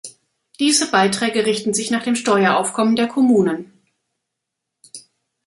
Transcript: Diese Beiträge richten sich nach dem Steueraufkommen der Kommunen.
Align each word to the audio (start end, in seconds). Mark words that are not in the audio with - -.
Diese 0.59 0.89
Beiträge 0.89 1.45
richten 1.45 1.75
sich 1.75 1.91
nach 1.91 2.01
dem 2.01 2.15
Steueraufkommen 2.15 2.95
der 2.95 3.07
Kommunen. 3.07 3.71